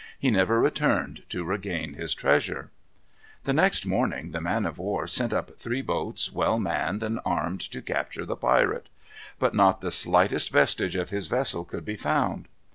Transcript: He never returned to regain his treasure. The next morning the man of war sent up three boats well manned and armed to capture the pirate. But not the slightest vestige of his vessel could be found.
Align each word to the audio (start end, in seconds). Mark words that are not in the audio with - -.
He 0.17 0.31
never 0.31 0.59
returned 0.59 1.21
to 1.29 1.43
regain 1.43 1.93
his 1.93 2.15
treasure. 2.15 2.71
The 3.43 3.53
next 3.53 3.85
morning 3.85 4.31
the 4.31 4.41
man 4.41 4.65
of 4.65 4.79
war 4.79 5.05
sent 5.05 5.31
up 5.31 5.59
three 5.59 5.83
boats 5.83 6.33
well 6.33 6.57
manned 6.57 7.03
and 7.03 7.19
armed 7.23 7.61
to 7.69 7.83
capture 7.83 8.25
the 8.25 8.35
pirate. 8.35 8.89
But 9.37 9.53
not 9.53 9.81
the 9.81 9.91
slightest 9.91 10.49
vestige 10.49 10.95
of 10.95 11.11
his 11.11 11.27
vessel 11.27 11.65
could 11.65 11.85
be 11.85 11.97
found. 11.97 12.47